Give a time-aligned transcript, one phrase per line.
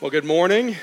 [0.00, 0.76] Well, good morning.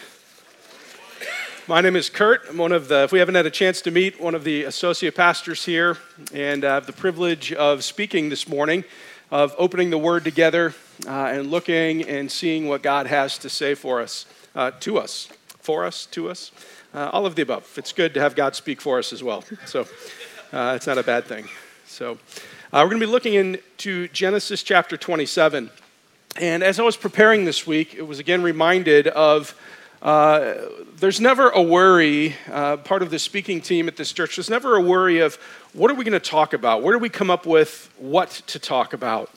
[1.70, 2.50] My name is Kurt.
[2.50, 4.64] I'm one of the, if we haven't had a chance to meet, one of the
[4.64, 5.98] associate pastors here,
[6.34, 8.84] and I have the privilege of speaking this morning,
[9.32, 10.76] of opening the Word together
[11.08, 15.30] uh, and looking and seeing what God has to say for us, uh, to us,
[15.60, 16.52] for us, to us,
[16.94, 17.74] uh, all of the above.
[17.78, 19.46] It's good to have God speak for us as well.
[19.66, 19.88] So
[20.52, 21.48] uh, it's not a bad thing.
[21.86, 22.18] So
[22.74, 25.70] uh, we're going to be looking into Genesis chapter 27.
[26.38, 29.56] And as I was preparing this week, it was again reminded of
[30.02, 30.56] uh,
[30.98, 34.76] there's never a worry, uh, part of the speaking team at this church, there's never
[34.76, 35.36] a worry of
[35.72, 36.84] what are we going to talk about?
[36.84, 39.32] Where do we come up with what to talk about?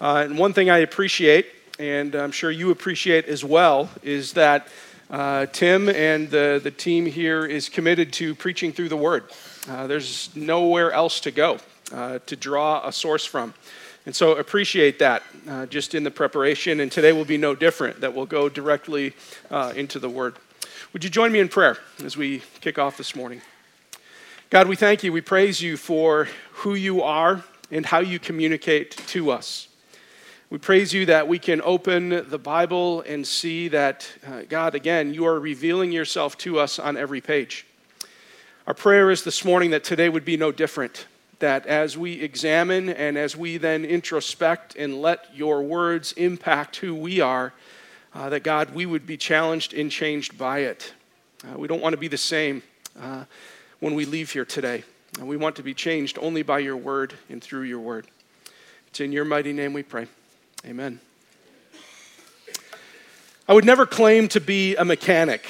[0.00, 1.46] Uh, and one thing I appreciate,
[1.78, 4.66] and I'm sure you appreciate as well, is that
[5.08, 9.24] uh, Tim and the, the team here is committed to preaching through the Word.
[9.68, 11.58] Uh, there's nowhere else to go
[11.92, 13.54] uh, to draw a source from.
[14.06, 16.80] And so appreciate that uh, just in the preparation.
[16.80, 19.14] And today will be no different, that we'll go directly
[19.50, 20.36] uh, into the Word.
[20.92, 23.42] Would you join me in prayer as we kick off this morning?
[24.48, 25.12] God, we thank you.
[25.12, 29.68] We praise you for who you are and how you communicate to us.
[30.48, 35.14] We praise you that we can open the Bible and see that, uh, God, again,
[35.14, 37.66] you are revealing yourself to us on every page.
[38.66, 41.06] Our prayer is this morning that today would be no different
[41.40, 46.94] that as we examine and as we then introspect and let your words impact who
[46.94, 47.52] we are,
[48.14, 50.92] uh, that God, we would be challenged and changed by it.
[51.44, 52.62] Uh, we don't want to be the same
[53.00, 53.24] uh,
[53.80, 54.84] when we leave here today.
[55.18, 58.06] And we want to be changed only by your word and through your word.
[58.88, 60.06] It's in your mighty name we pray.
[60.64, 61.00] Amen.
[63.48, 65.44] I would never claim to be a mechanic.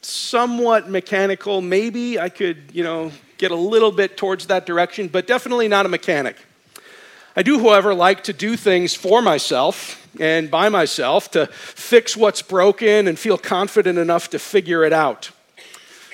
[0.00, 5.26] Somewhat mechanical, maybe I could, you know, get a little bit towards that direction, but
[5.26, 6.36] definitely not a mechanic.
[7.34, 12.40] I do, however, like to do things for myself and by myself to fix what's
[12.40, 15.30] broken and feel confident enough to figure it out.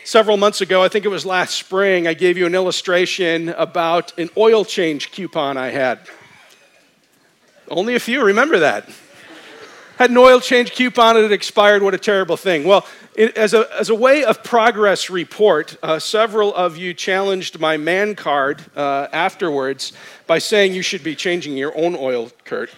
[0.04, 4.18] Several months ago, I think it was last spring, I gave you an illustration about
[4.18, 6.00] an oil change coupon I had.
[7.68, 8.88] Only a few remember that.
[10.02, 11.80] Had an oil change coupon and it expired.
[11.80, 12.64] What a terrible thing.
[12.64, 17.60] Well, it, as, a, as a way of progress report, uh, several of you challenged
[17.60, 19.92] my man card uh, afterwards
[20.26, 22.70] by saying you should be changing your own oil, Kurt.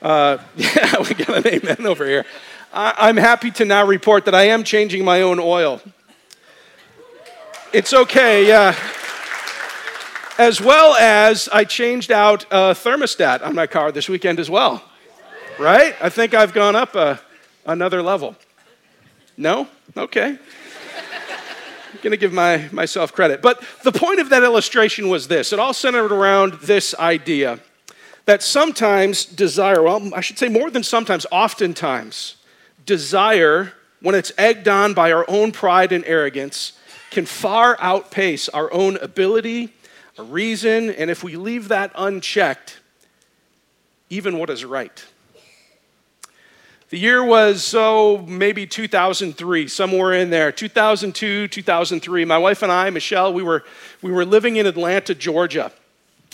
[0.00, 2.24] Uh, yeah, we got an amen over here.
[2.72, 5.82] I, I'm happy to now report that I am changing my own oil.
[7.74, 8.74] It's okay, yeah.
[10.38, 14.82] As well as I changed out a thermostat on my car this weekend as well.
[15.60, 15.94] Right?
[16.00, 17.20] I think I've gone up a,
[17.66, 18.34] another level.
[19.36, 19.68] No?
[19.94, 20.28] Okay.
[20.30, 23.42] I'm going to give my, myself credit.
[23.42, 27.60] But the point of that illustration was this it all centered around this idea
[28.24, 32.36] that sometimes desire, well, I should say more than sometimes, oftentimes,
[32.86, 36.72] desire, when it's egged on by our own pride and arrogance,
[37.10, 39.74] can far outpace our own ability,
[40.16, 42.80] our reason, and if we leave that unchecked,
[44.08, 45.04] even what is right.
[46.90, 50.50] The year was, so oh, maybe 2003, somewhere in there.
[50.50, 52.24] 2002, 2003.
[52.24, 53.64] My wife and I, Michelle, we were,
[54.02, 55.70] we were living in Atlanta, Georgia.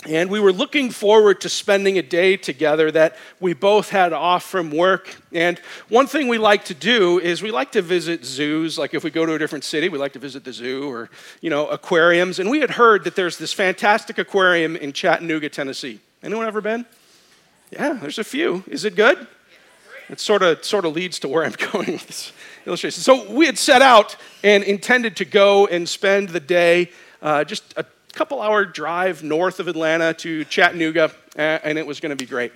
[0.08, 4.44] And we were looking forward to spending a day together that we both had off
[4.44, 5.20] from work.
[5.30, 5.58] And
[5.90, 8.78] one thing we like to do is we like to visit zoos.
[8.78, 11.10] Like if we go to a different city, we like to visit the zoo or,
[11.42, 12.38] you know, aquariums.
[12.38, 16.00] And we had heard that there's this fantastic aquarium in Chattanooga, Tennessee.
[16.22, 16.86] Anyone ever been?
[17.70, 18.64] Yeah, there's a few.
[18.68, 19.26] Is it good?
[20.08, 22.32] It sort of sort of leads to where I'm going with this
[22.66, 23.02] illustration.
[23.02, 26.90] So we had set out and intended to go and spend the day,
[27.22, 32.10] uh, just a couple hour drive north of Atlanta to Chattanooga, and it was going
[32.10, 32.52] to be great.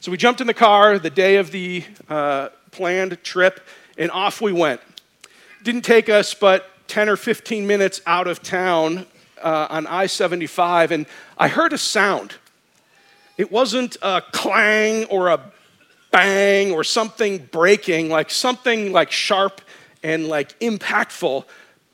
[0.00, 3.60] So we jumped in the car the day of the uh, planned trip,
[3.98, 4.80] and off we went.
[5.62, 9.06] Didn't take us but 10 or 15 minutes out of town
[9.42, 11.06] uh, on I 75, and
[11.36, 12.34] I heard a sound.
[13.36, 15.51] It wasn't a clang or a
[16.12, 19.60] bang or something breaking, like something like sharp
[20.02, 21.44] and like impactful,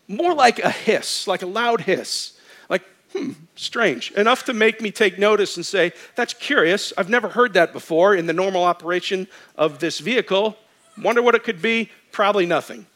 [0.09, 2.39] more like a hiss, like a loud hiss.
[2.69, 2.83] Like,
[3.13, 4.11] hmm, strange.
[4.13, 6.93] Enough to make me take notice and say, that's curious.
[6.99, 10.59] I've never heard that before in the normal operation of this vehicle.
[11.01, 11.91] Wonder what it could be?
[12.13, 12.87] Probably nothing.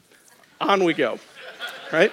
[0.60, 1.18] On we go,
[1.92, 2.12] right?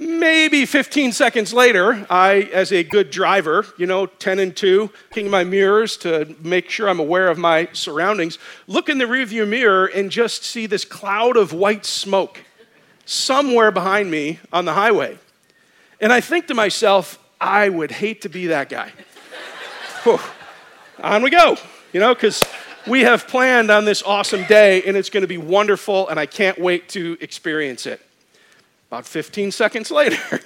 [0.00, 5.28] Maybe 15 seconds later, I, as a good driver, you know, 10 and 2, looking
[5.28, 9.84] my mirrors to make sure I'm aware of my surroundings, look in the rearview mirror
[9.84, 12.42] and just see this cloud of white smoke
[13.04, 15.18] somewhere behind me on the highway.
[16.00, 18.92] And I think to myself, I would hate to be that guy.
[21.02, 21.58] on we go,
[21.92, 22.42] you know, because
[22.86, 26.24] we have planned on this awesome day, and it's going to be wonderful, and I
[26.24, 28.00] can't wait to experience it.
[28.90, 30.40] About 15 seconds later,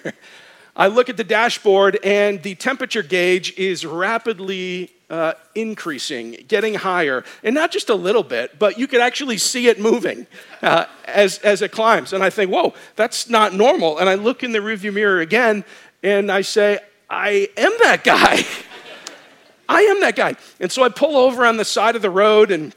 [0.76, 7.24] I look at the dashboard, and the temperature gauge is rapidly uh, increasing, getting higher,
[7.42, 10.26] and not just a little bit, but you could actually see it moving
[10.60, 12.12] uh, as, as it climbs.
[12.12, 13.96] And I think, whoa, that's not normal.
[13.96, 15.64] And I look in the rearview mirror again,
[16.02, 18.42] and I say, I am that guy.
[19.70, 20.36] I am that guy.
[20.60, 22.74] And so I pull over on the side of the road and,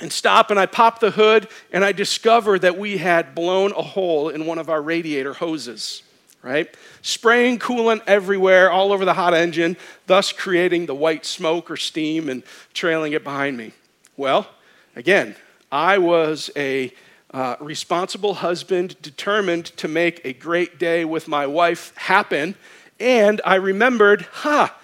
[0.00, 3.82] and stop, and I pop the hood, and I discover that we had blown a
[3.82, 6.02] hole in one of our radiator hoses,
[6.42, 6.68] right?
[7.02, 9.76] Spraying coolant everywhere, all over the hot engine,
[10.06, 12.42] thus creating the white smoke or steam and
[12.72, 13.72] trailing it behind me.
[14.16, 14.48] Well,
[14.96, 15.36] again,
[15.70, 16.92] I was a
[17.32, 22.56] uh, responsible husband determined to make a great day with my wife happen.
[22.98, 24.76] And I remembered, ha,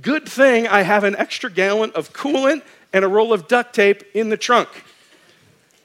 [0.00, 2.62] Good thing I have an extra gallon of coolant
[2.92, 4.68] and a roll of duct tape in the trunk.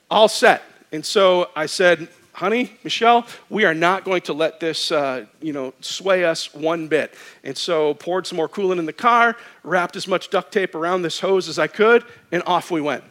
[0.10, 0.64] All set.
[0.92, 5.54] And so I said, honey, Michelle, we are not going to let this, uh, you
[5.54, 7.14] know, sway us one bit.
[7.44, 11.02] And so poured some more coolant in the car, wrapped as much duct tape around
[11.02, 13.04] this hose as I could, and off we went.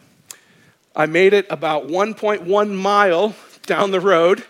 [0.95, 3.35] I made it about 1.1 mile
[3.67, 4.45] down the road,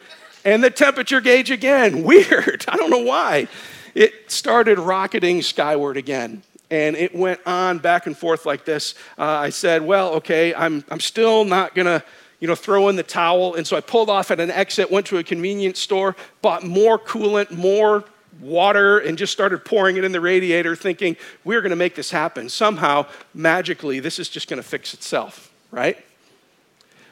[0.45, 3.49] and the temperature gauge again, weird, I don't know why
[3.95, 6.43] it started rocketing skyward again.
[6.73, 8.95] And it went on back and forth like this.
[9.19, 12.03] Uh, I said, Well, okay, I'm, I'm still not going to
[12.41, 13.55] you know, throw in the towel.
[13.55, 16.99] And so I pulled off at an exit, went to a convenience store, bought more
[16.99, 18.05] coolant, more
[18.41, 22.11] water, and just started pouring it in the radiator, thinking, we're going to make this
[22.11, 22.49] happen.
[22.49, 26.03] Somehow, magically, this is just going to fix itself, right?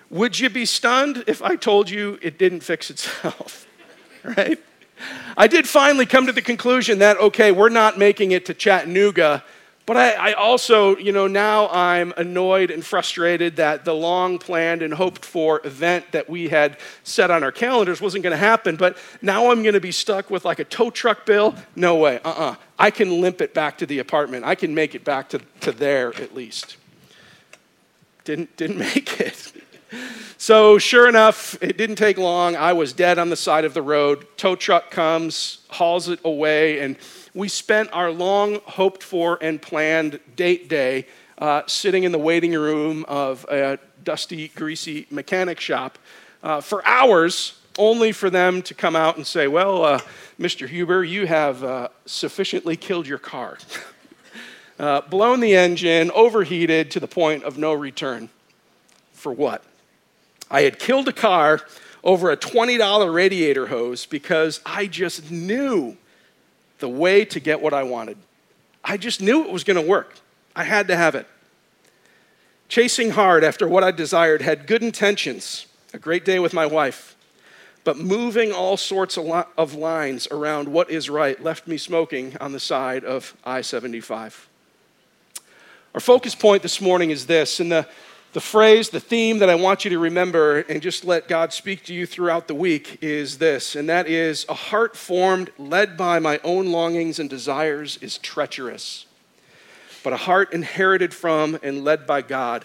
[0.08, 3.68] Would you be stunned if I told you it didn't fix itself,
[4.24, 4.58] right?
[5.36, 9.44] I did finally come to the conclusion that, okay, we're not making it to Chattanooga,
[9.90, 14.82] but I, I, also, you know, now I'm annoyed and frustrated that the long planned
[14.82, 18.76] and hoped for event that we had set on our calendars wasn't going to happen.
[18.76, 21.56] But now I'm going to be stuck with like a tow truck bill.
[21.74, 22.20] No way.
[22.24, 22.50] Uh uh-uh.
[22.52, 24.44] uh I can limp it back to the apartment.
[24.44, 26.76] I can make it back to, to there at least.
[28.22, 29.52] Didn't, didn't make it.
[30.38, 32.56] So, sure enough, it didn't take long.
[32.56, 34.26] I was dead on the side of the road.
[34.36, 36.96] Tow truck comes, hauls it away, and
[37.34, 41.06] we spent our long hoped for and planned date day
[41.38, 45.98] uh, sitting in the waiting room of a dusty, greasy mechanic shop
[46.42, 50.00] uh, for hours, only for them to come out and say, Well, uh,
[50.38, 50.68] Mr.
[50.68, 53.58] Huber, you have uh, sufficiently killed your car.
[54.78, 58.30] Uh, blown the engine, overheated to the point of no return.
[59.12, 59.62] For what?
[60.50, 61.60] I had killed a car
[62.02, 65.96] over a $20 radiator hose because I just knew
[66.78, 68.16] the way to get what I wanted.
[68.82, 70.14] I just knew it was going to work.
[70.56, 71.26] I had to have it.
[72.68, 77.16] Chasing hard after what I desired had good intentions, a great day with my wife,
[77.84, 82.60] but moving all sorts of lines around what is right left me smoking on the
[82.60, 84.48] side of I 75.
[85.94, 87.58] Our focus point this morning is this.
[87.58, 87.88] In the
[88.32, 91.84] the phrase, the theme that I want you to remember and just let God speak
[91.86, 96.20] to you throughout the week is this, and that is a heart formed, led by
[96.20, 99.06] my own longings and desires, is treacherous.
[100.04, 102.64] But a heart inherited from and led by God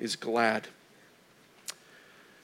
[0.00, 0.68] is glad.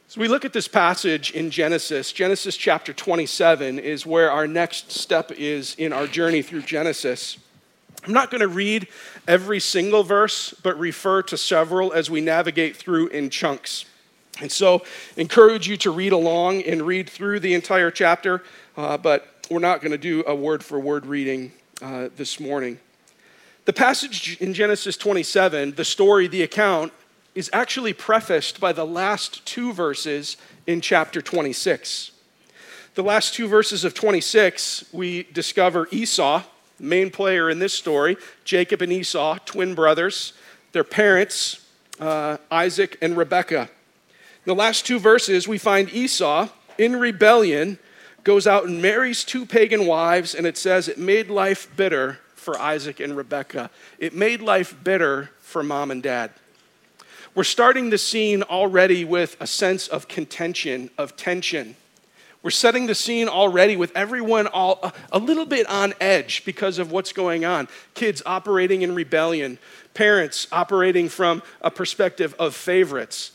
[0.08, 2.12] So we look at this passage in Genesis.
[2.12, 7.38] Genesis chapter 27 is where our next step is in our journey through Genesis.
[8.04, 8.88] I'm not going to read
[9.26, 13.84] every single verse, but refer to several as we navigate through in chunks.
[14.40, 14.82] And so,
[15.16, 18.44] encourage you to read along and read through the entire chapter,
[18.76, 21.52] uh, but we're not going to do a word for word reading
[21.82, 22.78] uh, this morning.
[23.64, 26.92] The passage in Genesis 27, the story, the account,
[27.34, 30.36] is actually prefaced by the last two verses
[30.66, 32.12] in chapter 26.
[32.94, 36.42] The last two verses of 26, we discover Esau
[36.78, 40.32] main player in this story, Jacob and Esau, twin brothers,
[40.72, 41.66] their parents,
[42.00, 43.62] uh, Isaac and Rebekah.
[43.62, 47.78] In the last two verses, we find Esau in rebellion
[48.24, 52.58] goes out and marries two pagan wives, and it says it made life bitter for
[52.58, 53.70] Isaac and Rebekah.
[53.98, 56.32] It made life bitter for mom and dad.
[57.34, 61.76] We're starting the scene already with a sense of contention, of tension.
[62.42, 66.92] We're setting the scene already with everyone all a little bit on edge because of
[66.92, 67.68] what's going on.
[67.94, 69.58] Kids operating in rebellion,
[69.92, 73.32] parents operating from a perspective of favorites.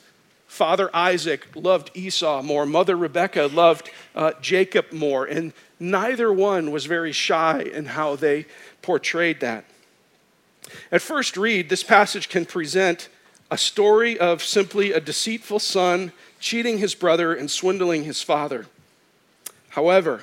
[0.47, 6.85] Father Isaac loved Esau more, Mother Rebecca loved uh, Jacob more, and neither one was
[6.85, 8.45] very shy in how they
[8.81, 9.65] portrayed that.
[10.91, 13.09] At first read, this passage can present
[13.51, 18.67] a story of simply a deceitful son cheating his brother and swindling his father.
[19.73, 20.21] However,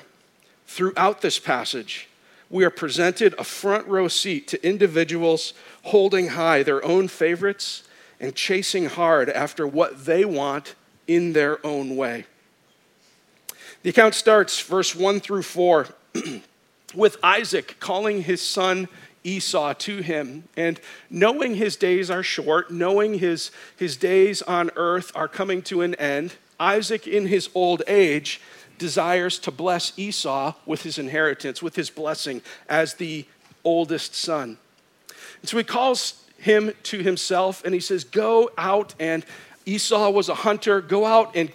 [0.65, 2.07] throughout this passage,
[2.49, 5.53] we are presented a front row seat to individuals
[5.83, 7.83] holding high their own favorites
[8.21, 12.25] and chasing hard after what they want in their own way.
[13.83, 15.87] The account starts, verse 1 through 4,
[16.95, 18.87] with Isaac calling his son
[19.25, 20.45] Esau to him.
[20.55, 20.79] And
[21.09, 25.95] knowing his days are short, knowing his, his days on earth are coming to an
[25.95, 28.39] end, Isaac, in his old age,
[28.81, 33.25] desires to bless Esau with his inheritance, with his blessing as the
[33.63, 34.57] oldest son.
[35.39, 39.23] And so he calls him to himself and he says, Go out and
[39.67, 40.81] Esau was a hunter.
[40.81, 41.51] Go out and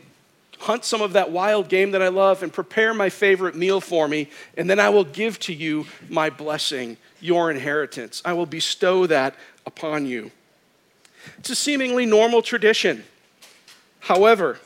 [0.60, 4.06] hunt some of that wild game that I love and prepare my favorite meal for
[4.06, 8.22] me, and then I will give to you my blessing, your inheritance.
[8.24, 9.34] I will bestow that
[9.66, 10.30] upon you.
[11.38, 13.04] It's a seemingly normal tradition.
[13.98, 14.60] However,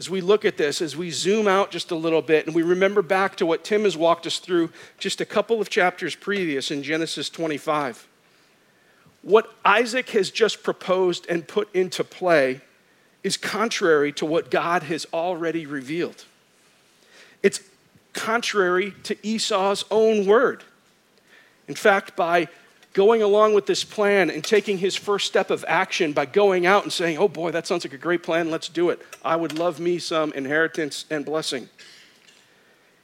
[0.00, 2.62] as we look at this, as we zoom out just a little bit and we
[2.62, 6.70] remember back to what Tim has walked us through just a couple of chapters previous
[6.70, 8.08] in Genesis 25,
[9.20, 12.62] what Isaac has just proposed and put into play
[13.22, 16.24] is contrary to what God has already revealed.
[17.42, 17.60] It's
[18.14, 20.64] contrary to Esau's own word.
[21.68, 22.48] In fact, by
[22.92, 26.82] going along with this plan and taking his first step of action by going out
[26.82, 29.00] and saying, Oh boy, that sounds like a great plan, let's do it.
[29.24, 31.68] I would love me some inheritance and blessing.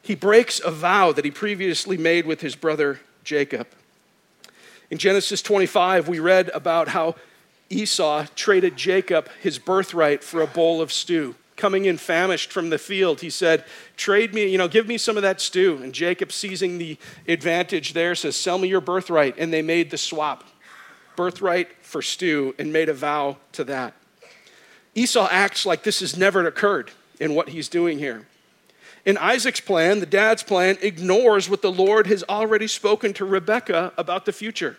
[0.02, 3.66] He breaks a vow that he previously made with his brother Jacob.
[4.90, 7.16] In Genesis 25, we read about how
[7.70, 11.34] Esau traded Jacob his birthright for a bowl of stew.
[11.56, 13.64] Coming in famished from the field, he said,
[13.96, 15.80] Trade me, you know, give me some of that stew.
[15.82, 19.36] And Jacob, seizing the advantage there, says, Sell me your birthright.
[19.38, 20.44] And they made the swap
[21.16, 23.94] birthright for stew and made a vow to that.
[24.94, 28.26] Esau acts like this has never occurred in what he's doing here.
[29.06, 33.92] In Isaac's plan, the dad's plan ignores what the Lord has already spoken to Rebekah
[33.96, 34.76] about the future.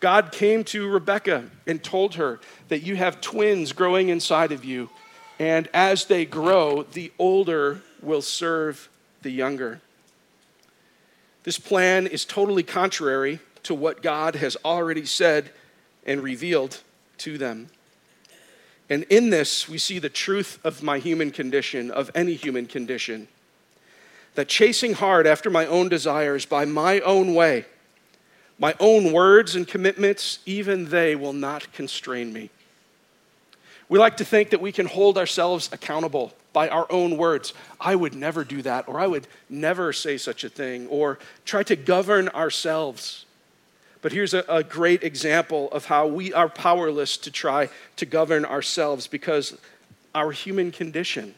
[0.00, 4.90] God came to Rebekah and told her that you have twins growing inside of you,
[5.38, 8.88] and as they grow, the older will serve
[9.22, 9.80] the younger.
[11.42, 15.50] This plan is totally contrary to what God has already said
[16.04, 16.82] and revealed
[17.18, 17.68] to them.
[18.88, 23.28] And in this, we see the truth of my human condition, of any human condition.
[24.34, 27.66] That chasing hard after my own desires by my own way,
[28.58, 32.50] my own words and commitments, even they will not constrain me.
[33.88, 37.54] We like to think that we can hold ourselves accountable by our own words.
[37.80, 41.62] I would never do that, or I would never say such a thing, or try
[41.64, 43.26] to govern ourselves.
[44.02, 48.44] But here's a, a, great example of how we are powerless to try to govern
[48.44, 49.56] ourselves because
[50.14, 51.34] our human condition,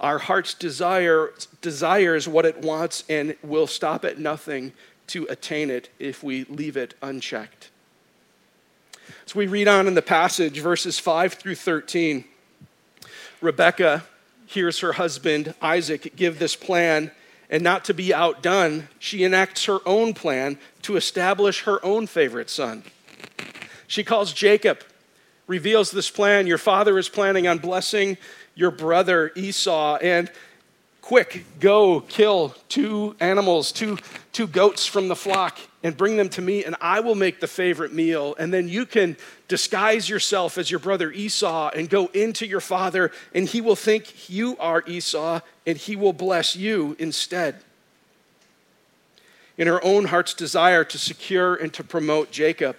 [0.00, 1.32] our heart's desire,
[1.62, 4.72] desires what it wants and will stop at nothing
[5.08, 7.70] to attain it if we leave it unchecked.
[9.28, 12.24] So we read on in the passage, verses 5 through 13.
[13.40, 14.04] Rebecca
[14.46, 17.10] hears her husband Isaac give this plan,
[17.50, 22.48] and not to be outdone, she enacts her own plan to establish her own favorite
[22.48, 22.84] son.
[23.88, 24.84] She calls Jacob,
[25.48, 26.46] reveals this plan.
[26.46, 28.18] Your father is planning on blessing
[28.54, 30.30] your brother Esau, and
[31.00, 33.98] quick, go kill two animals, two,
[34.32, 37.46] two goats from the flock, and bring them to me, and I will make the
[37.46, 38.34] favorite meal.
[38.40, 39.16] And then you can
[39.46, 44.28] disguise yourself as your brother Esau and go into your father, and he will think
[44.28, 47.62] you are Esau, and he will bless you instead.
[49.56, 52.78] In her own heart's desire to secure and to promote Jacob,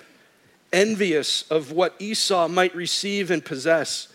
[0.74, 4.10] envious of what Esau might receive and possess,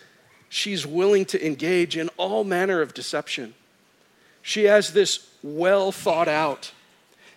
[0.50, 3.54] she's willing to engage in all manner of deception.
[4.42, 6.72] She has this well thought out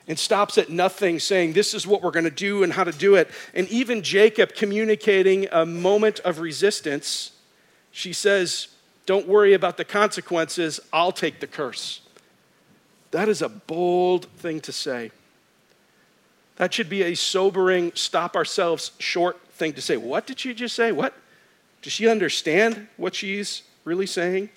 [0.07, 2.91] and stops at nothing, saying, This is what we're going to do and how to
[2.91, 3.29] do it.
[3.53, 7.31] And even Jacob communicating a moment of resistance,
[7.91, 8.67] she says,
[9.05, 12.01] Don't worry about the consequences, I'll take the curse.
[13.11, 15.11] That is a bold thing to say.
[16.57, 19.97] That should be a sobering, stop ourselves short thing to say.
[19.97, 20.91] What did she just say?
[20.91, 21.13] What?
[21.81, 24.49] Does she understand what she's really saying?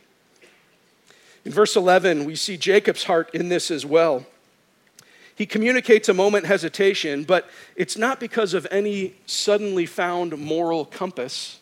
[1.44, 4.26] In verse 11, we see Jacob's heart in this as well.
[5.38, 11.60] He communicates a moment hesitation, but it's not because of any suddenly found moral compass.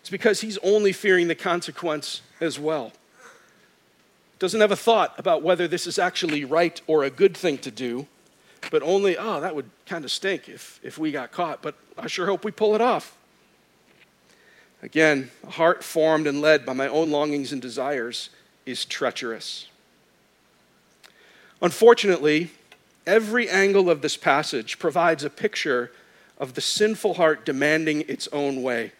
[0.00, 2.92] It's because he's only fearing the consequence as well.
[4.38, 7.70] Doesn't have a thought about whether this is actually right or a good thing to
[7.70, 8.06] do,
[8.70, 12.08] but only, oh, that would kind of stink if, if we got caught, but I
[12.08, 13.16] sure hope we pull it off.
[14.82, 18.28] Again, a heart formed and led by my own longings and desires
[18.66, 19.68] is treacherous.
[21.62, 22.50] Unfortunately,
[23.06, 25.90] every angle of this passage provides a picture
[26.38, 28.92] of the sinful heart demanding its own way.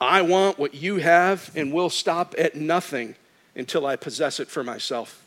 [0.00, 3.14] I want what you have and will stop at nothing
[3.54, 5.22] until I possess it for myself.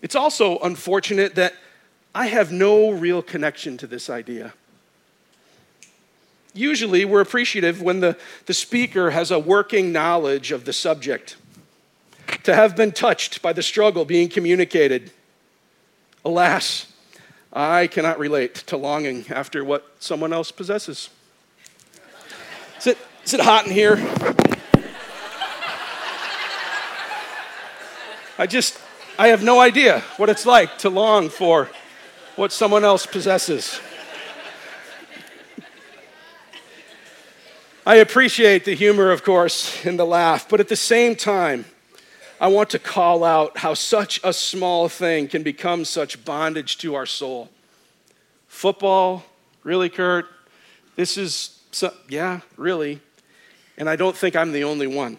[0.00, 1.54] It's also unfortunate that
[2.14, 4.54] I have no real connection to this idea.
[6.54, 8.16] Usually, we're appreciative when the,
[8.46, 11.36] the speaker has a working knowledge of the subject,
[12.44, 15.10] to have been touched by the struggle being communicated.
[16.28, 16.84] Alas,
[17.54, 21.08] I cannot relate to longing after what someone else possesses.
[22.76, 23.96] Is it, is it hot in here?
[28.36, 28.78] I just,
[29.18, 31.70] I have no idea what it's like to long for
[32.36, 33.80] what someone else possesses.
[37.86, 41.64] I appreciate the humor, of course, and the laugh, but at the same time,
[42.40, 46.94] I want to call out how such a small thing can become such bondage to
[46.94, 47.50] our soul.
[48.46, 49.24] Football,
[49.64, 50.26] really, Kurt?
[50.94, 53.00] This is, so, yeah, really.
[53.76, 55.18] And I don't think I'm the only one.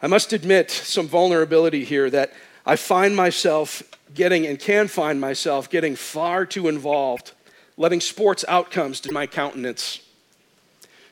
[0.00, 2.32] I must admit some vulnerability here that
[2.66, 7.32] I find myself getting and can find myself getting far too involved,
[7.76, 10.00] letting sports outcomes to my countenance.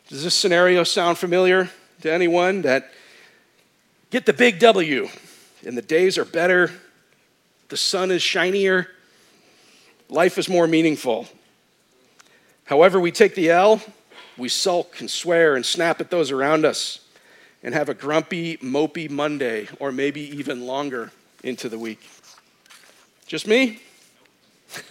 [0.08, 1.70] Does this scenario sound familiar
[2.02, 2.90] to anyone that
[4.10, 5.08] get the big W
[5.64, 6.70] and the days are better,
[7.68, 8.88] the sun is shinier,
[10.08, 11.28] life is more meaningful?
[12.64, 13.80] However, we take the L,
[14.36, 17.00] we sulk and swear and snap at those around us
[17.62, 21.12] and have a grumpy, mopey Monday, or maybe even longer
[21.42, 22.00] into the week.
[23.26, 23.80] Just me?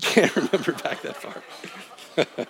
[0.00, 1.42] Can't remember back that far.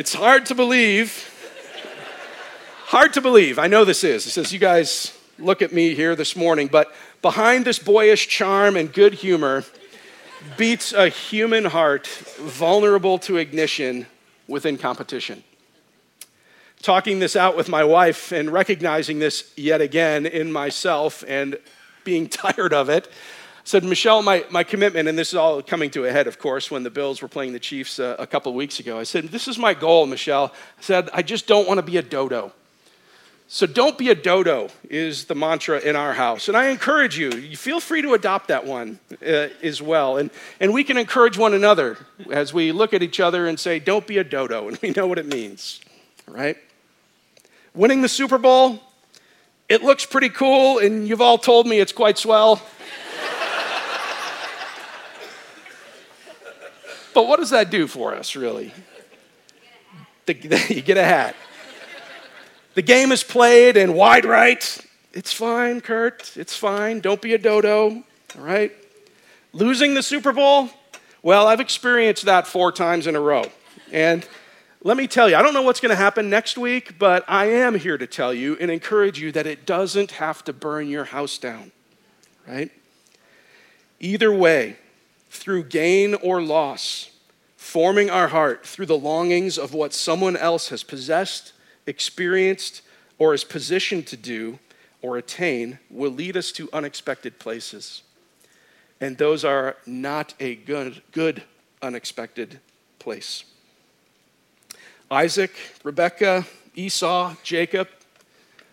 [0.00, 1.30] it's hard to believe.
[2.86, 3.58] Hard to believe.
[3.58, 4.26] I know this is.
[4.26, 8.76] It says, you guys look at me here this morning, but behind this boyish charm
[8.76, 9.62] and good humor,
[10.56, 14.06] beats a human heart vulnerable to ignition
[14.48, 15.44] within competition.
[16.80, 21.58] Talking this out with my wife and recognizing this yet again in myself and
[22.04, 23.06] being tired of it,
[23.70, 26.72] said, Michelle, my, my commitment, and this is all coming to a head, of course,
[26.72, 28.98] when the Bills were playing the Chiefs uh, a couple weeks ago.
[28.98, 30.52] I said, This is my goal, Michelle.
[30.78, 32.52] I said, I just don't want to be a dodo.
[33.46, 36.48] So don't be a dodo is the mantra in our house.
[36.48, 40.16] And I encourage you, you feel free to adopt that one uh, as well.
[40.16, 41.96] And, and we can encourage one another
[42.30, 44.66] as we look at each other and say, don't be a dodo.
[44.68, 45.80] And we know what it means,
[46.26, 46.56] right?
[47.72, 48.80] Winning the Super Bowl,
[49.68, 52.60] it looks pretty cool, and you've all told me it's quite swell.
[57.14, 58.72] But what does that do for us, really?
[60.26, 60.34] The,
[60.68, 61.34] you get a hat.
[62.74, 64.78] The game is played and wide right.
[65.12, 66.36] It's fine, Kurt.
[66.36, 67.00] It's fine.
[67.00, 68.04] Don't be a dodo,
[68.36, 68.72] all right?
[69.52, 70.70] Losing the Super Bowl?
[71.22, 73.44] Well, I've experienced that four times in a row.
[73.92, 74.26] And
[74.82, 77.46] let me tell you, I don't know what's going to happen next week, but I
[77.46, 81.04] am here to tell you and encourage you that it doesn't have to burn your
[81.04, 81.72] house down,
[82.46, 82.70] right?
[83.98, 84.76] Either way,
[85.30, 87.10] through gain or loss,
[87.56, 91.52] forming our heart through the longings of what someone else has possessed
[91.86, 92.82] experienced,
[93.18, 94.58] or is positioned to do
[95.02, 98.02] or attain will lead us to unexpected places.
[99.00, 101.42] And those are not a good, good
[101.82, 102.60] unexpected
[102.98, 103.44] place.
[105.10, 107.88] Isaac, Rebekah, Esau, Jacob,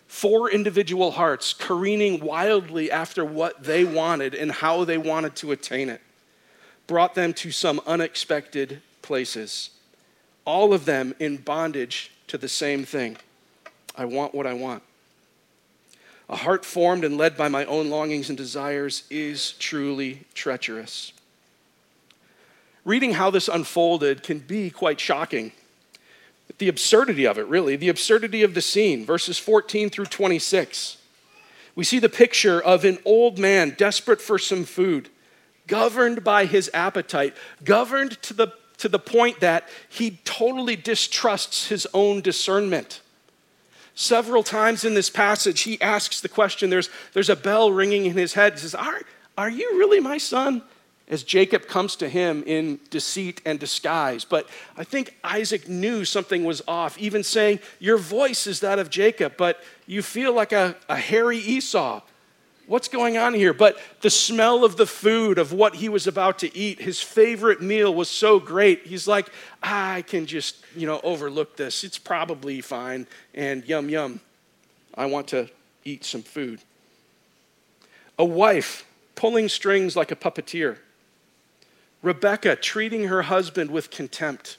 [0.06, 5.88] four individual hearts careening wildly after what they wanted and how they wanted to attain
[5.88, 6.00] it,
[6.88, 9.70] brought them to some unexpected places.
[10.44, 13.16] All of them in bondage to the same thing
[13.94, 14.82] I want what I want.
[16.28, 21.12] A heart formed and led by my own longings and desires is truly treacherous.
[22.84, 25.52] Reading how this unfolded can be quite shocking.
[26.58, 30.96] The absurdity of it, really, the absurdity of the scene, verses 14 through 26.
[31.74, 35.10] We see the picture of an old man desperate for some food,
[35.68, 41.86] governed by his appetite, governed to the to the point that he totally distrusts his
[41.92, 43.00] own discernment.
[43.94, 48.16] Several times in this passage, he asks the question there's, there's a bell ringing in
[48.16, 48.52] his head.
[48.52, 49.00] He says, are,
[49.36, 50.62] are you really my son?
[51.10, 54.24] as Jacob comes to him in deceit and disguise.
[54.24, 58.90] But I think Isaac knew something was off, even saying, Your voice is that of
[58.90, 62.02] Jacob, but you feel like a, a hairy Esau.
[62.68, 63.54] What's going on here?
[63.54, 67.62] But the smell of the food, of what he was about to eat, his favorite
[67.62, 68.86] meal was so great.
[68.86, 69.30] He's like,
[69.62, 71.82] I can just, you know, overlook this.
[71.82, 73.06] It's probably fine.
[73.34, 74.20] And yum, yum.
[74.94, 75.48] I want to
[75.84, 76.60] eat some food.
[78.18, 80.76] A wife pulling strings like a puppeteer
[82.02, 84.56] Rebecca treating her husband with contempt,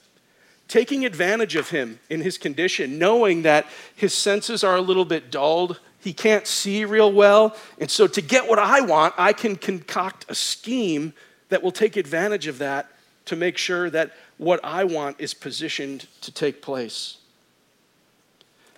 [0.67, 5.31] taking advantage of him in his condition, knowing that his senses are a little bit
[5.31, 5.79] dulled.
[6.01, 7.55] He can't see real well.
[7.79, 11.13] And so, to get what I want, I can concoct a scheme
[11.49, 12.89] that will take advantage of that
[13.25, 17.17] to make sure that what I want is positioned to take place.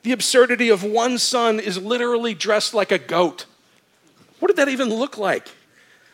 [0.03, 3.45] The absurdity of one son is literally dressed like a goat.
[4.39, 5.47] What did that even look like?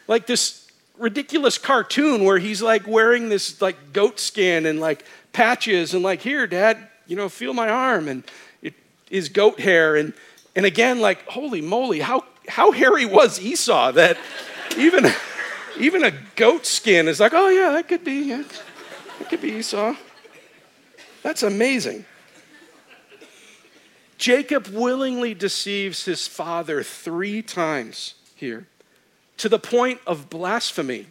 [0.07, 5.93] Like this ridiculous cartoon where he's like wearing this like goat skin and like patches
[5.93, 8.23] and like here dad you know feel my arm and
[8.63, 8.73] it
[9.11, 10.13] is goat hair and
[10.57, 14.17] and again like holy moly how how hairy was esau that
[14.77, 15.05] even
[15.79, 18.43] even a goat skin is like oh yeah that could be yeah,
[19.19, 19.95] that could be esau.
[21.23, 22.05] That's amazing.
[24.17, 28.65] Jacob willingly deceives his father three times here
[29.37, 31.07] to the point of blasphemy,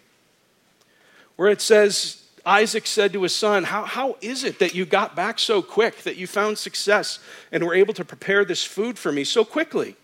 [1.37, 5.17] where it says, Isaac said to his son, how, how is it that you got
[5.17, 7.19] back so quick, that you found success
[7.51, 9.97] and were able to prepare this food for me so quickly?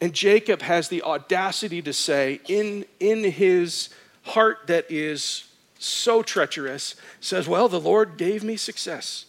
[0.00, 3.88] And Jacob has the audacity to say, in, in his
[4.22, 5.48] heart that is
[5.80, 9.24] so treacherous, says, Well, the Lord gave me success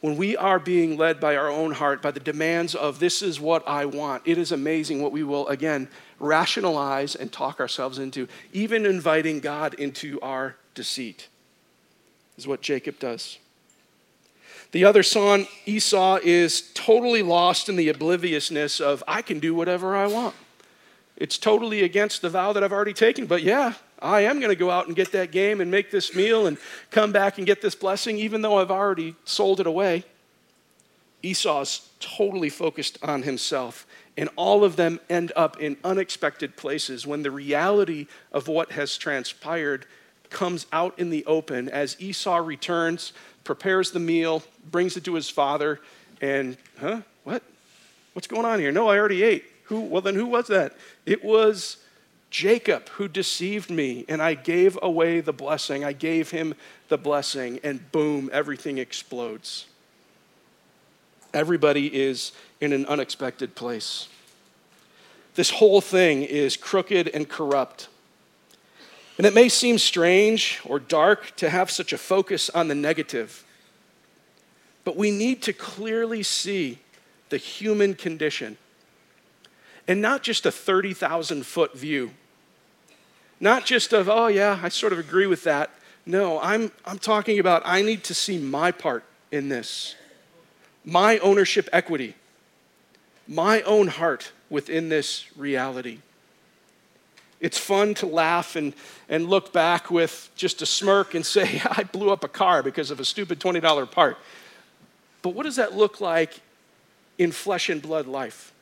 [0.00, 3.40] when we are being led by our own heart, by the demands of this is
[3.40, 8.28] what I want, it is amazing what we will, again, rationalize and talk ourselves into,
[8.52, 11.28] even inviting God into our deceit,
[12.36, 13.38] is what Jacob does.
[14.72, 19.96] The other son, Esau, is totally lost in the obliviousness of, I can do whatever
[19.96, 20.34] I want.
[21.16, 24.56] It's totally against the vow that I've already taken, but yeah, I am going to
[24.56, 26.58] go out and get that game and make this meal and
[26.90, 30.04] come back and get this blessing, even though I've already sold it away.
[31.22, 37.22] Esau's totally focused on himself, and all of them end up in unexpected places when
[37.22, 39.86] the reality of what has transpired
[40.30, 43.12] comes out in the open as Esau returns,
[43.44, 45.80] prepares the meal, brings it to his father,
[46.20, 47.42] and, huh, what?
[48.14, 48.72] What's going on here?
[48.72, 49.44] No, I already ate.
[49.64, 49.80] Who?
[49.80, 50.74] Well, then who was that?
[51.04, 51.76] It was
[52.30, 55.84] Jacob who deceived me, and I gave away the blessing.
[55.84, 56.54] I gave him
[56.88, 59.66] the blessing, and boom, everything explodes.
[61.36, 64.08] Everybody is in an unexpected place.
[65.34, 67.88] This whole thing is crooked and corrupt.
[69.18, 73.44] And it may seem strange or dark to have such a focus on the negative,
[74.82, 76.78] but we need to clearly see
[77.28, 78.56] the human condition
[79.86, 82.12] and not just a 30,000 foot view.
[83.40, 85.70] Not just of, oh, yeah, I sort of agree with that.
[86.06, 89.96] No, I'm, I'm talking about I need to see my part in this,
[90.86, 92.14] my ownership equity,
[93.26, 95.98] my own heart within this reality.
[97.40, 98.72] It's fun to laugh and,
[99.08, 102.90] and look back with just a smirk and say, I blew up a car because
[102.90, 104.16] of a stupid $20 part.
[105.20, 106.40] But what does that look like
[107.18, 108.52] in flesh and blood life?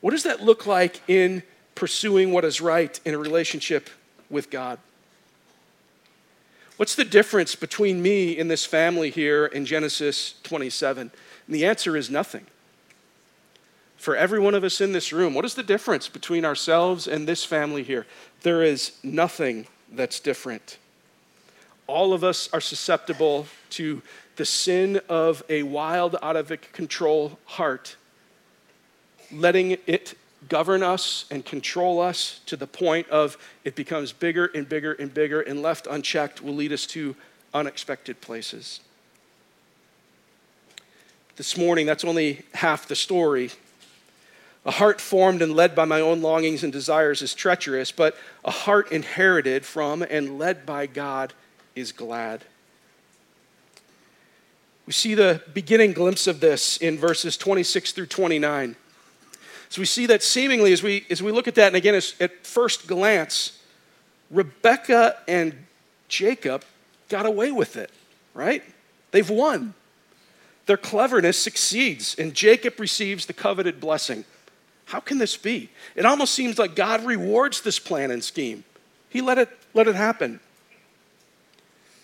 [0.00, 1.42] What does that look like in
[1.74, 3.88] pursuing what is right in a relationship
[4.28, 4.78] with God?
[6.80, 11.10] What's the difference between me and this family here in Genesis 27?
[11.46, 12.46] And the answer is nothing.
[13.98, 17.28] For every one of us in this room, what is the difference between ourselves and
[17.28, 18.06] this family here?
[18.40, 20.78] There is nothing that's different.
[21.86, 24.00] All of us are susceptible to
[24.36, 27.96] the sin of a wild, out of control heart
[29.32, 30.14] letting it
[30.48, 35.12] govern us and control us to the point of it becomes bigger and bigger and
[35.12, 37.14] bigger, and left unchecked will lead us to
[37.52, 38.80] unexpected places.
[41.36, 43.50] This morning, that's only half the story.
[44.66, 48.50] A heart formed and led by my own longings and desires is treacherous, but a
[48.50, 51.32] heart inherited from and led by God
[51.74, 52.44] is glad.
[54.86, 58.76] We see the beginning glimpse of this in verses 26 through 29.
[59.70, 62.14] So we see that seemingly as we, as we look at that, and again, as,
[62.20, 63.58] at first glance,
[64.28, 65.54] Rebecca and
[66.08, 66.64] Jacob
[67.08, 67.90] got away with it,
[68.34, 68.64] right?
[69.12, 69.74] They've won.
[70.66, 74.24] Their cleverness succeeds, and Jacob receives the coveted blessing.
[74.86, 75.70] How can this be?
[75.94, 78.64] It almost seems like God rewards this plan and scheme.
[79.08, 80.40] He let it, let it happen.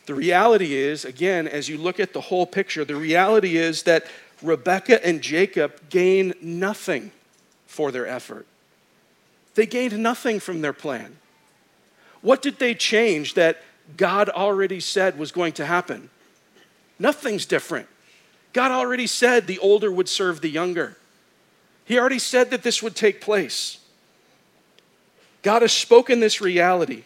[0.07, 4.07] The reality is, again, as you look at the whole picture, the reality is that
[4.41, 7.11] Rebecca and Jacob gain nothing
[7.67, 8.47] for their effort.
[9.55, 11.17] They gained nothing from their plan.
[12.23, 13.63] What did they change that
[13.97, 16.11] God already said was going to happen?
[16.99, 17.89] Nothing's different.
[18.53, 20.97] God already said the older would serve the younger.
[21.85, 23.79] He already said that this would take place.
[25.43, 27.05] God has spoken this reality.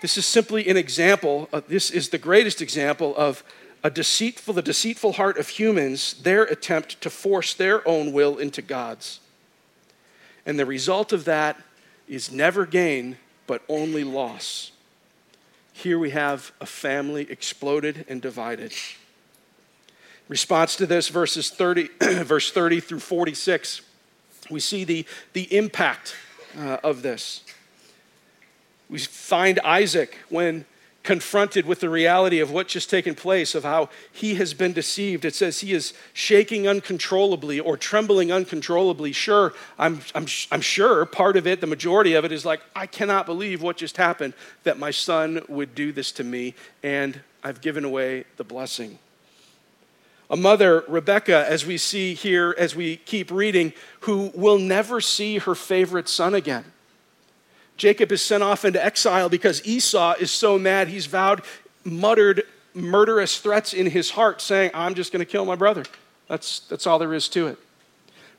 [0.00, 3.44] This is simply an example, of, this is the greatest example of
[3.82, 8.62] a deceitful, the deceitful heart of humans, their attempt to force their own will into
[8.62, 9.20] God's.
[10.44, 11.60] And the result of that
[12.08, 14.72] is never gain, but only loss.
[15.72, 18.72] Here we have a family exploded and divided.
[20.28, 21.88] Response to this, verses 30,
[22.22, 23.82] verse 30 through 46,
[24.50, 26.16] we see the, the impact
[26.58, 27.42] uh, of this.
[28.88, 30.64] We find Isaac when
[31.06, 35.24] confronted with the reality of what just taken place, of how he has been deceived.
[35.24, 39.12] It says he is shaking uncontrollably or trembling uncontrollably.
[39.12, 42.86] Sure, I'm, I'm, I'm sure part of it, the majority of it, is like, I
[42.86, 47.60] cannot believe what just happened, that my son would do this to me, and I've
[47.60, 48.98] given away the blessing.
[50.28, 55.38] A mother, Rebecca, as we see here, as we keep reading, who will never see
[55.38, 56.64] her favorite son again.
[57.76, 61.42] Jacob is sent off into exile because Esau is so mad he's vowed,
[61.84, 62.42] muttered
[62.74, 65.84] murderous threats in his heart, saying, I'm just going to kill my brother.
[66.28, 67.58] That's, that's all there is to it.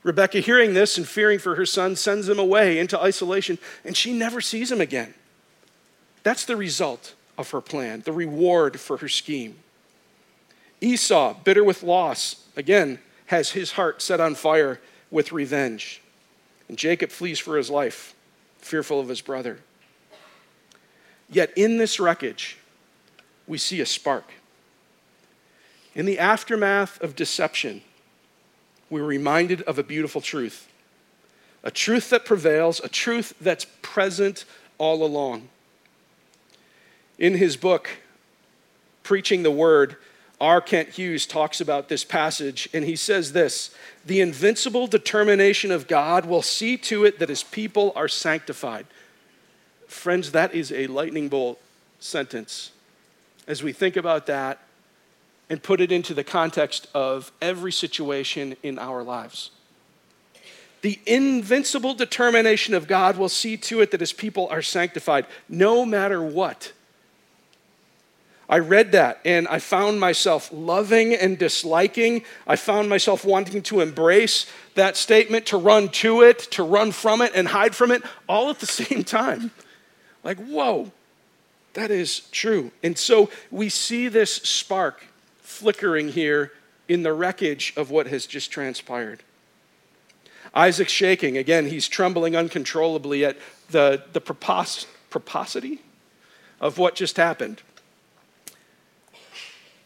[0.02, 4.12] Rebecca, hearing this and fearing for her son, sends him away into isolation, and she
[4.12, 5.14] never sees him again.
[6.22, 9.56] That's the result of her plan, the reward for her scheme.
[10.80, 16.00] Esau, bitter with loss, again, has his heart set on fire with revenge.
[16.68, 18.14] And Jacob flees for his life,
[18.58, 19.60] fearful of his brother.
[21.30, 22.58] Yet in this wreckage,
[23.46, 24.32] we see a spark.
[25.94, 27.82] In the aftermath of deception,
[28.90, 30.68] we're reminded of a beautiful truth
[31.64, 34.44] a truth that prevails, a truth that's present
[34.78, 35.48] all along.
[37.18, 37.90] In his book,
[39.02, 39.96] Preaching the Word,
[40.40, 40.60] R.
[40.60, 43.74] Kent Hughes talks about this passage, and he says this
[44.06, 48.86] The invincible determination of God will see to it that his people are sanctified.
[49.88, 51.60] Friends, that is a lightning bolt
[51.98, 52.70] sentence.
[53.46, 54.60] As we think about that
[55.50, 59.50] and put it into the context of every situation in our lives.
[60.82, 65.84] The invincible determination of God will see to it that his people are sanctified, no
[65.84, 66.72] matter what
[68.48, 72.24] I read that and I found myself loving and disliking.
[72.46, 77.20] I found myself wanting to embrace that statement, to run to it, to run from
[77.20, 79.50] it, and hide from it all at the same time.
[80.24, 80.92] Like, whoa,
[81.74, 82.70] that is true.
[82.82, 85.04] And so we see this spark
[85.40, 86.52] flickering here
[86.88, 89.22] in the wreckage of what has just transpired.
[90.54, 91.36] Isaac's shaking.
[91.36, 93.36] Again, he's trembling uncontrollably at
[93.70, 95.82] the, the proposity
[96.60, 97.62] of what just happened.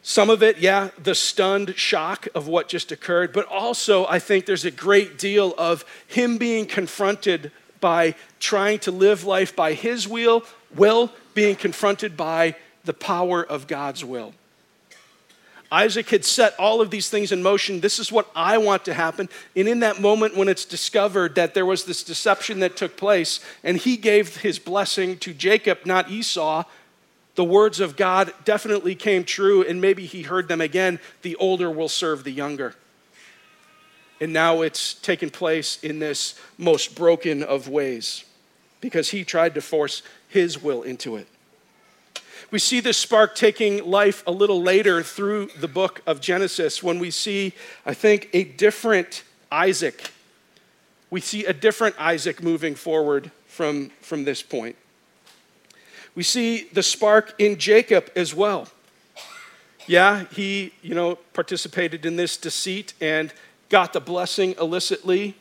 [0.03, 4.47] Some of it, yeah, the stunned shock of what just occurred, but also I think
[4.47, 10.09] there's a great deal of him being confronted by trying to live life by his
[10.09, 14.35] will, will being confronted by the power of God's will.
[15.71, 17.81] Isaac had set all of these things in motion.
[17.81, 19.31] This is what I want to happen.
[19.57, 23.41] And in that moment when it's discovered that there was this deception that took place,
[23.65, 26.65] and he gave his blessing to Jacob, not Esau,
[27.35, 31.71] the words of God definitely came true, and maybe he heard them again the older
[31.71, 32.75] will serve the younger.
[34.21, 38.25] And now it's taken place in this most broken of ways
[38.81, 41.27] because he tried to force his will into it.
[42.51, 46.99] We see this spark taking life a little later through the book of Genesis when
[46.99, 47.55] we see,
[47.87, 50.11] I think, a different Isaac.
[51.09, 54.77] We see a different Isaac moving forward from, from this point.
[56.14, 58.68] We see the spark in Jacob as well.
[59.87, 63.33] Yeah, he, you know, participated in this deceit and
[63.68, 65.35] got the blessing illicitly,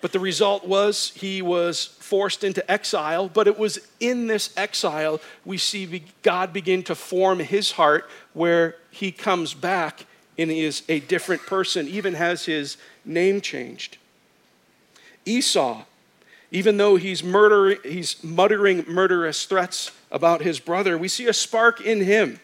[0.00, 3.28] but the result was he was forced into exile.
[3.28, 8.76] But it was in this exile we see God begin to form his heart where
[8.90, 10.06] he comes back
[10.38, 13.98] and is a different person, even has his name changed.
[15.26, 15.84] Esau,
[16.50, 21.80] even though he's, murdering, he's muttering murderous threats about his brother, we see a spark
[21.80, 22.40] in him.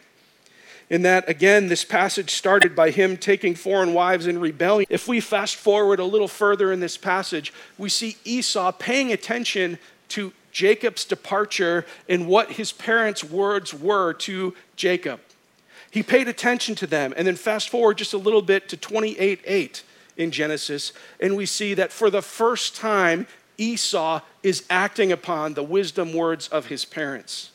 [0.87, 4.85] in that, again, this passage started by him taking foreign wives in rebellion.
[4.89, 9.79] If we fast forward a little further in this passage, we see Esau paying attention
[10.09, 15.19] to Jacob's departure and what his parents' words were to Jacob.
[15.89, 17.13] He paid attention to them.
[17.17, 19.83] And then fast forward just a little bit to 28 8
[20.17, 25.63] in Genesis, and we see that for the first time, Esau is acting upon the
[25.63, 27.51] wisdom words of his parents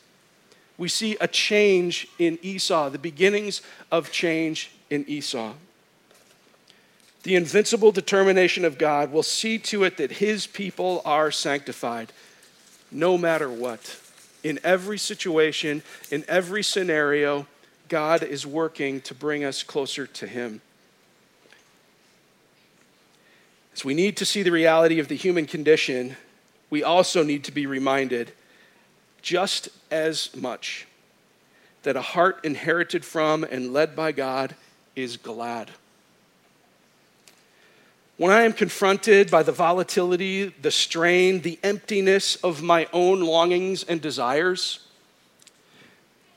[0.81, 3.61] we see a change in Esau, the beginnings
[3.93, 5.53] of change in Esau.
[7.23, 12.15] The invincible determination of God will see to it that his people are sanctified
[12.91, 14.01] no matter what.
[14.43, 17.47] In every situation, in every scenario,
[17.91, 20.63] God is working to bring us closer to him.
[23.75, 26.17] As we need to see the reality of the human condition,
[26.71, 28.33] we also need to be reminded
[29.23, 30.87] just as much
[31.83, 34.55] that a heart inherited from and led by God
[34.97, 35.71] is glad.
[38.17, 43.83] When I am confronted by the volatility, the strain, the emptiness of my own longings
[43.83, 44.81] and desires,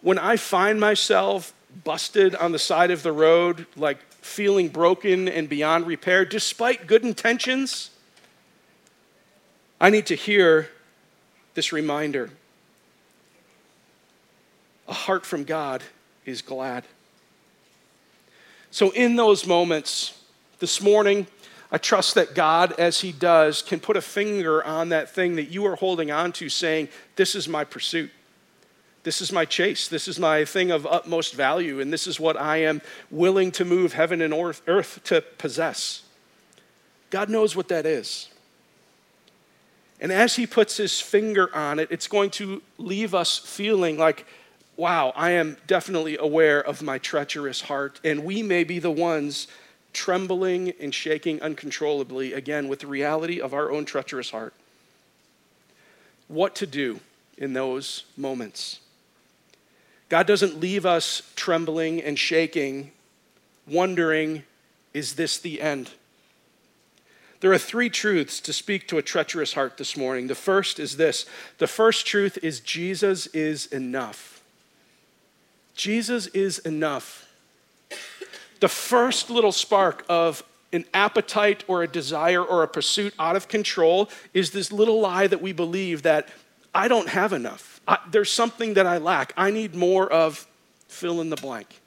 [0.02, 5.50] when I find myself busted on the side of the road, like feeling broken and
[5.50, 7.90] beyond repair, despite good intentions,
[9.80, 10.70] I need to hear
[11.54, 12.30] this reminder
[14.88, 15.82] a heart from God
[16.26, 16.84] is glad.
[18.72, 20.20] So, in those moments,
[20.60, 21.28] this morning,
[21.72, 25.50] I trust that God, as He does, can put a finger on that thing that
[25.50, 28.12] you are holding on to, saying, This is my pursuit.
[29.04, 29.88] This is my chase.
[29.88, 31.80] This is my thing of utmost value.
[31.80, 36.04] And this is what I am willing to move heaven and earth to possess.
[37.10, 38.30] God knows what that is.
[40.00, 44.26] And as He puts His finger on it, it's going to leave us feeling like,
[44.76, 49.48] wow, I am definitely aware of my treacherous heart, and we may be the ones
[49.94, 54.54] trembling and shaking uncontrollably, again, with the reality of our own treacherous heart.
[56.28, 57.00] What to do
[57.38, 58.80] in those moments?
[60.14, 62.92] God doesn't leave us trembling and shaking,
[63.68, 64.44] wondering,
[64.94, 65.90] is this the end?
[67.40, 70.28] There are three truths to speak to a treacherous heart this morning.
[70.28, 71.26] The first is this
[71.58, 74.44] the first truth is Jesus is enough.
[75.74, 77.28] Jesus is enough.
[78.60, 83.48] The first little spark of an appetite or a desire or a pursuit out of
[83.48, 86.30] control is this little lie that we believe that
[86.72, 87.73] I don't have enough.
[87.88, 89.34] I, there's something that I lack.
[89.36, 90.48] I need more of
[90.88, 91.80] fill in the blank.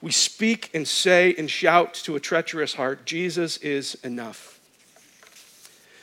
[0.00, 4.58] We speak and say and shout to a treacherous heart Jesus is enough.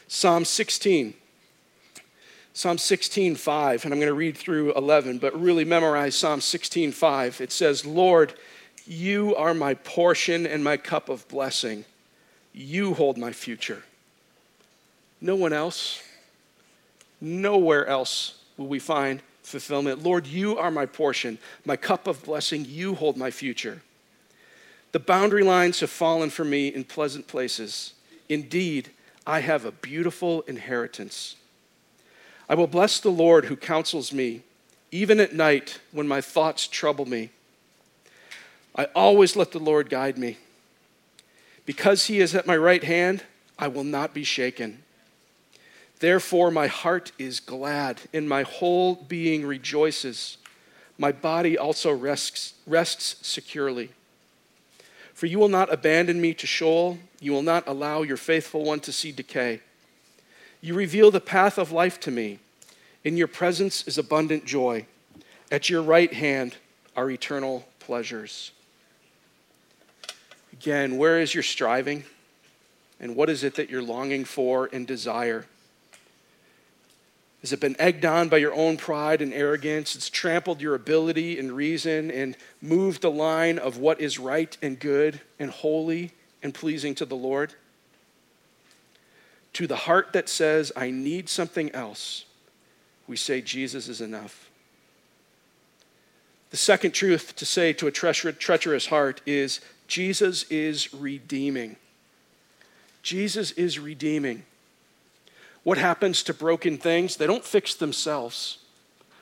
[0.07, 1.13] Psalm 16
[2.53, 7.39] Psalm 16:5, and I'm going to read through 11, but really memorize Psalm 16:5.
[7.39, 8.33] It says, "Lord,
[8.87, 11.83] you are my portion and my cup of blessing.
[12.53, 13.83] You hold my future.
[15.19, 16.01] No one else,
[17.21, 20.03] nowhere else will we find fulfillment.
[20.03, 22.65] Lord, you are my portion, my cup of blessing.
[22.67, 23.81] You hold my future.
[24.91, 27.93] The boundary lines have fallen for me in pleasant places.
[28.29, 28.91] Indeed,
[29.25, 31.35] I have a beautiful inheritance.
[32.49, 34.41] I will bless the Lord who counsels me,
[34.91, 37.29] even at night when my thoughts trouble me.
[38.75, 40.37] I always let the Lord guide me.
[41.65, 43.23] Because he is at my right hand,
[43.59, 44.83] I will not be shaken.
[45.99, 50.37] Therefore, my heart is glad, and my whole being rejoices.
[50.97, 53.89] My body also rests, rests securely.
[55.13, 58.79] For you will not abandon me to Sheol, you will not allow your faithful one
[58.81, 59.61] to see decay.
[60.61, 62.39] You reveal the path of life to me.
[63.03, 64.85] In your presence is abundant joy.
[65.51, 66.57] At your right hand
[66.95, 68.51] are eternal pleasures.
[70.53, 72.03] Again, where is your striving?
[72.99, 75.45] And what is it that you're longing for and desire?
[77.47, 79.95] Has it been egged on by your own pride and arrogance?
[79.95, 84.77] It's trampled your ability and reason and moved the line of what is right and
[84.77, 86.11] good and holy
[86.43, 87.53] and pleasing to the Lord?
[89.53, 92.25] To the heart that says, I need something else,
[93.07, 94.49] we say, Jesus is enough.
[96.49, 101.77] The second truth to say to a treacherous heart is, Jesus is redeeming.
[103.03, 104.43] Jesus is redeeming.
[105.63, 107.17] What happens to broken things?
[107.17, 108.59] They don't fix themselves,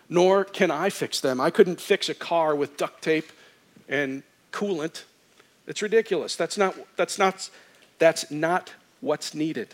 [0.10, 1.42] nor can I fix them.
[1.42, 3.32] I couldn't fix a car with duct tape
[3.90, 5.04] and coolant.
[5.68, 6.36] It's ridiculous.
[6.36, 7.50] That's not, that's not,
[7.98, 9.70] that's not what's needed.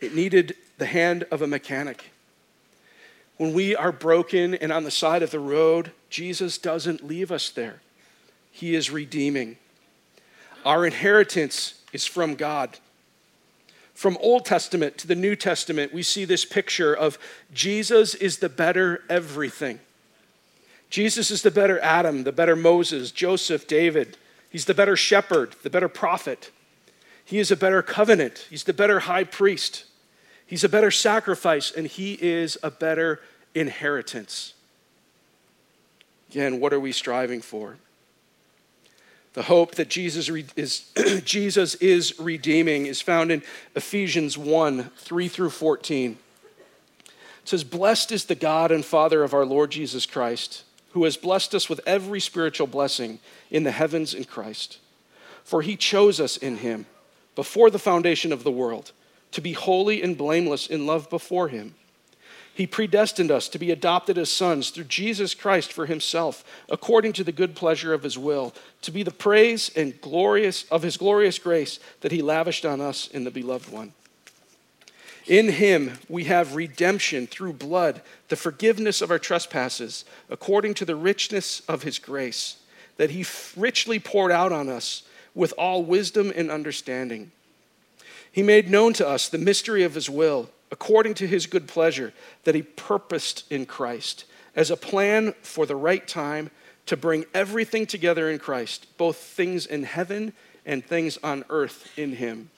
[0.00, 2.12] It needed the hand of a mechanic.
[3.36, 7.50] When we are broken and on the side of the road, Jesus doesn't leave us
[7.50, 7.80] there.
[8.50, 9.56] He is redeeming.
[10.64, 12.78] Our inheritance is from God.
[13.94, 17.18] From Old Testament to the New Testament, we see this picture of
[17.52, 19.80] Jesus is the better everything.
[20.90, 24.16] Jesus is the better Adam, the better Moses, Joseph, David.
[24.50, 26.50] He's the better shepherd, the better prophet.
[27.24, 28.46] He is a better covenant.
[28.50, 29.84] He's the better high priest.
[30.44, 33.20] He's a better sacrifice, and he is a better
[33.54, 34.54] inheritance.
[36.30, 37.76] Again, what are we striving for?
[39.34, 40.90] The hope that Jesus is,
[41.24, 43.42] Jesus is redeeming is found in
[43.74, 46.18] Ephesians 1 3 through 14.
[47.06, 51.16] It says, Blessed is the God and Father of our Lord Jesus Christ, who has
[51.16, 53.20] blessed us with every spiritual blessing
[53.50, 54.78] in the heavens in Christ.
[55.44, 56.86] For he chose us in him
[57.34, 58.92] before the foundation of the world
[59.32, 61.74] to be holy and blameless in love before him.
[62.54, 67.24] He predestined us to be adopted as sons through Jesus Christ for himself, according to
[67.24, 71.38] the good pleasure of his will, to be the praise and glorious of his glorious
[71.38, 73.94] grace that he lavished on us in the beloved one.
[75.26, 80.96] In him we have redemption through blood, the forgiveness of our trespasses, according to the
[80.96, 82.56] richness of his grace,
[82.98, 83.24] that he
[83.56, 87.30] richly poured out on us with all wisdom and understanding.
[88.30, 92.12] He made known to us the mystery of his will according to his good pleasure
[92.42, 94.24] that he purposed in Christ
[94.56, 96.50] as a plan for the right time
[96.86, 100.32] to bring everything together in Christ, both things in heaven
[100.66, 102.50] and things on earth in him.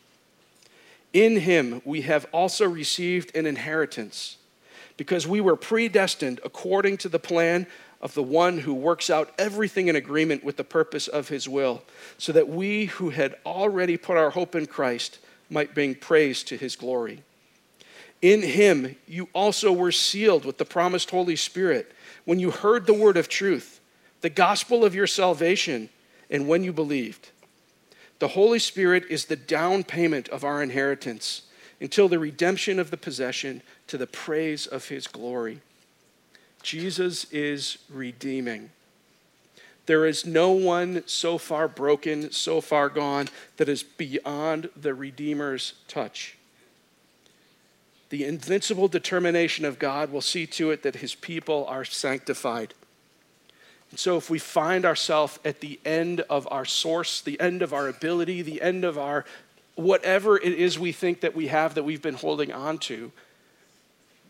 [1.12, 4.38] In him we have also received an inheritance
[4.96, 7.66] because we were predestined according to the plan
[8.00, 11.82] of the one who works out everything in agreement with the purpose of his will,
[12.18, 15.18] so that we who had already put our hope in Christ
[15.50, 17.22] might bring praise to his glory.
[18.24, 21.92] In him you also were sealed with the promised Holy Spirit
[22.24, 23.80] when you heard the word of truth,
[24.22, 25.90] the gospel of your salvation,
[26.30, 27.28] and when you believed.
[28.20, 31.42] The Holy Spirit is the down payment of our inheritance
[31.82, 35.60] until the redemption of the possession to the praise of his glory.
[36.62, 38.70] Jesus is redeeming.
[39.84, 45.74] There is no one so far broken, so far gone, that is beyond the Redeemer's
[45.88, 46.38] touch.
[48.10, 52.74] The invincible determination of God will see to it that his people are sanctified.
[53.90, 57.72] And so, if we find ourselves at the end of our source, the end of
[57.72, 59.24] our ability, the end of our
[59.76, 63.12] whatever it is we think that we have that we've been holding on to,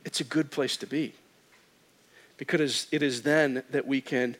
[0.05, 1.15] it's a good place to be.
[2.37, 4.37] Because it is then that we can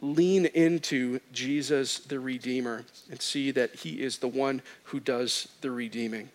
[0.00, 5.70] lean into Jesus the Redeemer and see that He is the one who does the
[5.70, 6.28] redeeming.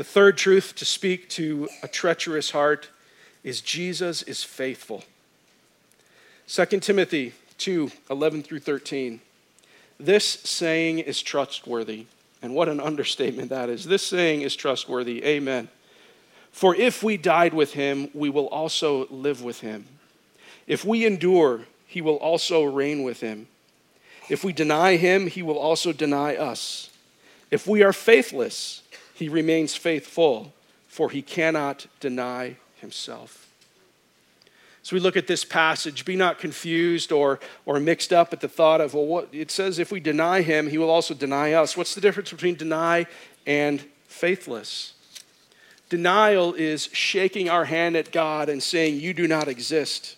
[0.00, 2.88] The third truth to speak to a treacherous heart
[3.44, 5.04] is Jesus is faithful.
[6.48, 9.20] 2 Timothy 2 11 through 13.
[9.98, 12.06] This saying is trustworthy.
[12.40, 13.84] And what an understatement that is.
[13.84, 15.22] This saying is trustworthy.
[15.22, 15.68] Amen.
[16.50, 19.84] For if we died with him, we will also live with him.
[20.66, 23.48] If we endure, he will also reign with him.
[24.30, 26.88] If we deny him, he will also deny us.
[27.50, 28.82] If we are faithless,
[29.20, 30.54] he remains faithful,
[30.88, 33.46] for he cannot deny himself.
[34.82, 38.48] So we look at this passage, be not confused or, or mixed up at the
[38.48, 41.76] thought of, well, what it says if we deny him, he will also deny us.
[41.76, 43.04] What's the difference between deny
[43.46, 44.94] and faithless?
[45.90, 50.16] Denial is shaking our hand at God and saying, You do not exist.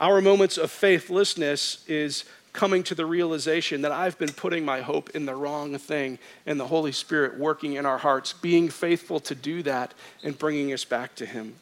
[0.00, 2.24] Our moments of faithlessness is
[2.54, 6.58] coming to the realization that I've been putting my hope in the wrong thing and
[6.58, 9.92] the Holy Spirit working in our hearts, being faithful to do that
[10.22, 11.56] and bringing us back to Him.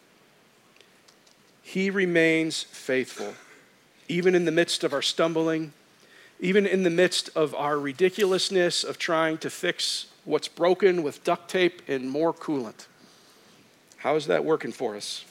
[1.62, 3.34] He remains faithful,
[4.06, 5.72] even in the midst of our stumbling,
[6.38, 11.48] even in the midst of our ridiculousness of trying to fix what's broken with duct
[11.48, 12.86] tape and more coolant.
[13.96, 15.24] How is that working for us?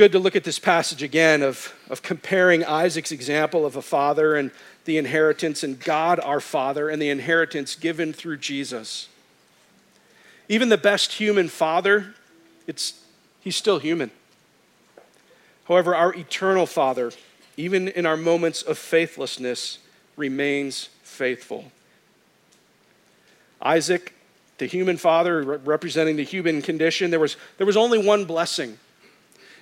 [0.00, 4.34] Good to look at this passage again of, of comparing Isaac's example of a father
[4.34, 4.50] and
[4.86, 9.08] the inheritance, and God our Father and the inheritance given through Jesus.
[10.48, 12.14] Even the best human father,
[12.66, 12.98] it's,
[13.42, 14.10] he's still human.
[15.68, 17.12] However, our eternal Father,
[17.58, 19.80] even in our moments of faithlessness,
[20.16, 21.72] remains faithful.
[23.60, 24.14] Isaac,
[24.56, 28.78] the human father representing the human condition, there was, there was only one blessing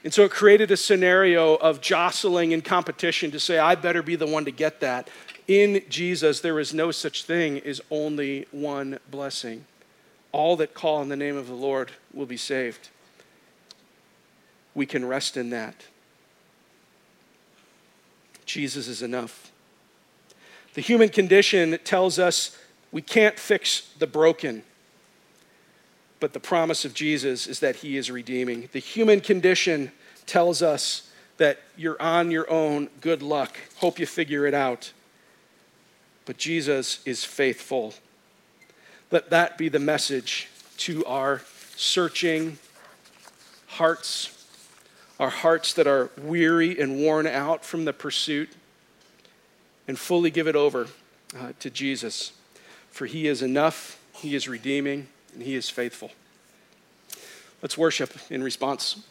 [0.08, 4.16] and so it created a scenario of jostling and competition to say, I better be
[4.16, 5.10] the one to get that.
[5.46, 9.66] In Jesus, there is no such thing as only one blessing.
[10.32, 12.88] All that call on the name of the Lord will be saved.
[14.74, 15.84] We can rest in that.
[18.46, 19.52] Jesus is enough.
[20.72, 22.56] The human condition tells us
[22.92, 24.62] we can't fix the broken,
[26.20, 28.68] but the promise of Jesus is that he is redeeming.
[28.72, 29.92] The human condition
[30.26, 34.92] tells us that you're on your own, good luck, hope you figure it out.
[36.26, 37.94] But Jesus is faithful.
[39.10, 40.48] Let that be the message
[40.78, 41.42] to our
[41.76, 42.58] searching
[43.68, 44.46] hearts,
[45.20, 48.50] our hearts that are weary and worn out from the pursuit,
[49.86, 50.88] and fully give it over
[51.38, 52.32] uh, to Jesus.
[52.90, 55.06] For he is enough, he is redeeming,
[55.38, 56.10] and he is faithful.
[57.62, 59.04] Let's worship in response.